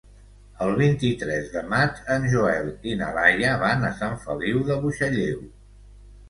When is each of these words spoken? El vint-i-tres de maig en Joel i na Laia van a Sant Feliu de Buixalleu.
El 0.67 0.71
vint-i-tres 0.77 1.51
de 1.55 1.61
maig 1.73 1.99
en 2.15 2.25
Joel 2.31 2.71
i 2.93 2.97
na 3.03 3.11
Laia 3.19 3.53
van 3.65 3.87
a 3.91 3.93
Sant 4.01 4.17
Feliu 4.25 4.65
de 4.71 4.79
Buixalleu. 4.87 5.47